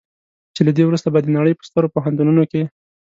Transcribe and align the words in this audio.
چې 0.55 0.61
له 0.67 0.71
دې 0.77 0.83
وروسته 0.85 1.07
به 1.13 1.19
د 1.23 1.27
نړۍ 1.37 1.53
په 1.55 1.63
سترو 1.69 1.93
پوهنتونونو 1.95 2.43
کې. 2.51 2.61